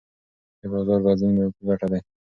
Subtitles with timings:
[0.59, 1.99] د بازار بدلون مې په ګټه دی.